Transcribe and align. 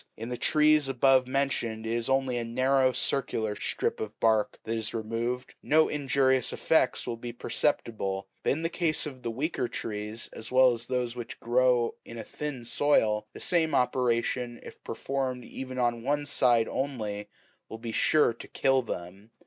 In 0.17 0.29
the 0.29 0.35
trees 0.35 0.87
above 0.87 1.27
mentioned, 1.27 1.85
if 1.85 1.91
it 1.93 1.95
is 1.95 2.09
only 2.09 2.35
a 2.37 2.43
narrow 2.43 2.91
circular 2.91 3.55
strip 3.55 3.99
of 3.99 4.19
bark 4.19 4.57
that 4.63 4.75
is 4.75 4.95
removed, 4.95 5.53
no 5.61 5.89
injurious 5.89 6.51
effects 6.51 7.05
will 7.05 7.17
be 7.17 7.31
perceptible; 7.31 8.27
but 8.41 8.49
in 8.53 8.63
the 8.63 8.69
case 8.69 9.05
of 9.05 9.21
the 9.21 9.29
weaker 9.29 9.67
trees, 9.67 10.27
as 10.33 10.51
well 10.51 10.73
as 10.73 10.87
those 10.87 11.15
which 11.15 11.39
grow 11.39 11.93
in 12.03 12.17
a 12.17 12.23
thin 12.23 12.65
soil, 12.65 13.27
the 13.33 13.39
same 13.39 13.75
operation, 13.75 14.59
if 14.63 14.83
performed 14.83 15.45
even 15.45 15.77
on 15.77 16.01
one 16.01 16.25
side 16.25 16.67
only, 16.67 17.29
will 17.69 17.77
be 17.77 17.91
sure 17.91 18.33
to 18.33 18.47
kill 18.47 18.81
them. 18.81 19.29